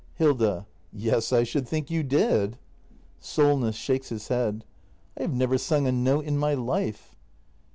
Hilda. 0.15 0.65
Yes, 0.91 1.31
I 1.31 1.43
should 1.43 1.67
think 1.67 1.91
you 1.91 2.01
did. 2.01 2.57
SOLNESS. 3.19 3.77
[SJiaJces 3.77 4.07
his 4.07 4.27
head.] 4.29 4.65
I 5.15 5.21
have 5.21 5.33
never 5.35 5.59
sung 5.59 5.85
a 5.85 5.91
note 5.91 6.25
in 6.25 6.39
my 6.39 6.55
life. 6.55 7.15